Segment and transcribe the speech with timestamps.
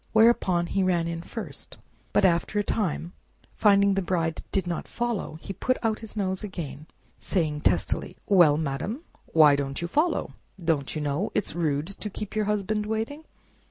[0.13, 1.77] Whereupon he ran in first,
[2.11, 3.13] but after a time,
[3.53, 6.87] finding the Bride did not follow, he put his nose out again,
[7.19, 10.33] saying testily, "Well, madam, why don't you follow?
[10.57, 13.25] Don't you know it's rude to keep your husband waiting?"